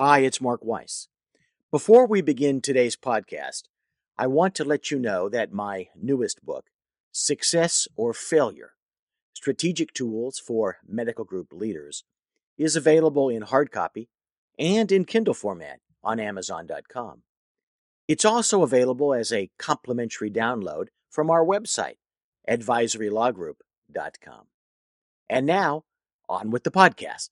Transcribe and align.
Hi, 0.00 0.20
it's 0.20 0.40
Mark 0.40 0.64
Weiss. 0.64 1.08
Before 1.70 2.06
we 2.06 2.22
begin 2.22 2.62
today's 2.62 2.96
podcast, 2.96 3.64
I 4.16 4.26
want 4.26 4.54
to 4.54 4.64
let 4.64 4.90
you 4.90 4.98
know 4.98 5.28
that 5.28 5.52
my 5.52 5.88
newest 5.94 6.42
book, 6.42 6.70
Success 7.12 7.86
or 7.94 8.14
Failure 8.14 8.72
Strategic 9.34 9.92
Tools 9.92 10.38
for 10.38 10.78
Medical 10.88 11.26
Group 11.26 11.52
Leaders, 11.52 12.04
is 12.56 12.74
available 12.74 13.28
in 13.28 13.42
hard 13.42 13.70
copy 13.70 14.08
and 14.58 14.90
in 14.90 15.04
Kindle 15.04 15.34
format 15.34 15.80
on 16.02 16.18
Amazon.com. 16.18 17.22
It's 18.08 18.24
also 18.24 18.62
available 18.62 19.12
as 19.12 19.30
a 19.30 19.50
complimentary 19.58 20.30
download 20.30 20.86
from 21.10 21.28
our 21.28 21.44
website, 21.44 21.96
advisorylawgroup.com. 22.48 24.46
And 25.28 25.46
now, 25.46 25.84
on 26.30 26.50
with 26.50 26.64
the 26.64 26.70
podcast. 26.70 27.28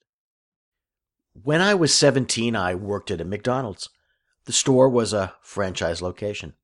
When 1.43 1.61
I 1.61 1.75
was 1.75 1.95
17, 1.95 2.55
I 2.57 2.75
worked 2.75 3.11
at 3.11 3.21
a 3.21 3.25
McDonald's. 3.25 3.89
The 4.45 4.53
store 4.53 4.89
was 4.89 5.13
a 5.13 5.35
franchise 5.43 6.03
location. 6.03 6.55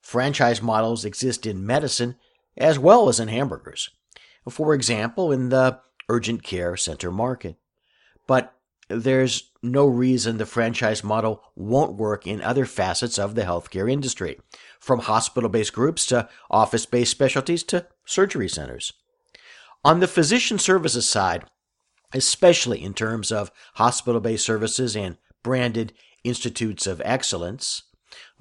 Franchise 0.00 0.62
models 0.62 1.04
exist 1.04 1.46
in 1.46 1.66
medicine 1.66 2.16
as 2.56 2.78
well 2.78 3.08
as 3.08 3.20
in 3.20 3.28
hamburgers. 3.28 3.90
For 4.48 4.72
example, 4.72 5.32
in 5.32 5.48
the 5.48 5.80
urgent 6.08 6.42
care 6.42 6.76
center 6.76 7.10
market. 7.10 7.56
But 8.26 8.54
there's 8.88 9.50
no 9.62 9.86
reason 9.86 10.38
the 10.38 10.46
franchise 10.46 11.02
model 11.02 11.42
won't 11.56 11.96
work 11.96 12.26
in 12.26 12.40
other 12.40 12.64
facets 12.64 13.18
of 13.18 13.34
the 13.34 13.42
healthcare 13.42 13.90
industry, 13.90 14.38
from 14.78 15.00
hospital 15.00 15.50
based 15.50 15.72
groups 15.72 16.06
to 16.06 16.28
office 16.50 16.86
based 16.86 17.10
specialties 17.10 17.64
to 17.64 17.86
surgery 18.04 18.48
centers. 18.48 18.92
On 19.84 20.00
the 20.00 20.08
physician 20.08 20.58
services 20.58 21.08
side, 21.08 21.44
especially 22.12 22.82
in 22.82 22.94
terms 22.94 23.32
of 23.32 23.50
hospital 23.74 24.20
based 24.20 24.44
services 24.44 24.96
and 24.96 25.16
branded 25.42 25.92
institutes 26.24 26.86
of 26.86 27.02
excellence, 27.04 27.82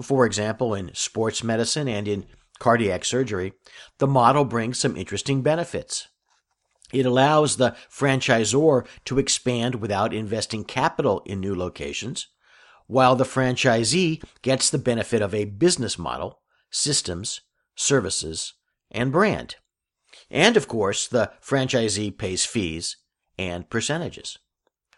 for 0.01 0.25
example, 0.25 0.73
in 0.73 0.91
sports 0.93 1.43
medicine 1.43 1.87
and 1.87 2.07
in 2.07 2.25
cardiac 2.59 3.05
surgery, 3.05 3.53
the 3.97 4.07
model 4.07 4.45
brings 4.45 4.79
some 4.79 4.95
interesting 4.95 5.41
benefits. 5.41 6.07
It 6.93 7.05
allows 7.05 7.57
the 7.57 7.75
franchisor 7.91 8.85
to 9.05 9.19
expand 9.19 9.75
without 9.75 10.13
investing 10.13 10.63
capital 10.63 11.21
in 11.25 11.39
new 11.39 11.55
locations, 11.55 12.27
while 12.87 13.15
the 13.15 13.25
franchisee 13.25 14.23
gets 14.41 14.69
the 14.69 14.77
benefit 14.77 15.21
of 15.21 15.33
a 15.33 15.45
business 15.45 15.97
model, 15.97 16.41
systems, 16.69 17.41
services, 17.75 18.53
and 18.91 19.11
brand. 19.11 19.55
And 20.29 20.55
of 20.55 20.67
course, 20.67 21.07
the 21.07 21.31
franchisee 21.43 22.15
pays 22.15 22.45
fees 22.45 22.97
and 23.37 23.69
percentages. 23.69 24.39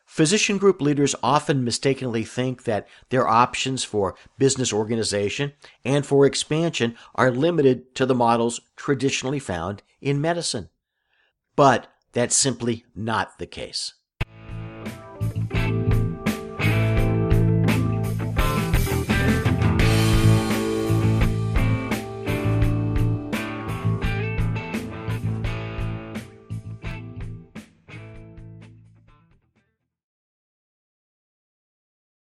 Physician 0.06 0.58
group 0.58 0.82
leaders 0.82 1.16
often 1.22 1.66
mistakenly 1.66 2.24
think 2.24 2.64
that 2.64 2.88
their 3.10 3.28
options 3.28 3.84
for 3.84 4.16
business 4.38 4.72
organization 4.72 5.52
and 5.84 6.06
for 6.06 6.26
expansion 6.26 6.96
are 7.14 7.30
limited 7.30 7.94
to 7.96 8.06
the 8.06 8.16
models 8.16 8.62
traditionally 8.78 9.40
found 9.40 9.84
in 10.00 10.22
medicine. 10.22 10.70
But 11.58 11.92
that's 12.14 12.36
simply 12.36 12.86
not 12.96 13.38
the 13.38 13.48
case. 13.48 13.96